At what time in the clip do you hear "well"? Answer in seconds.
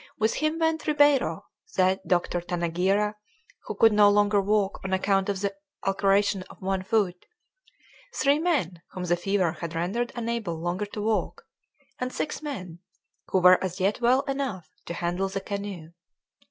14.01-14.21